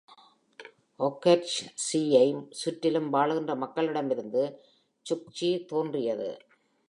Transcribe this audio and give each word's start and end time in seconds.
Okhotsk 0.99 1.67
Sea-ஐ 1.85 2.25
சுற்றிலும் 2.51 3.09
வாழுகின்ற 3.13 3.55
மக்களிடம் 3.55 4.09
இருந்து 4.09 4.43
Chukchi 5.05 5.51
தோன்றியது. 5.65 6.29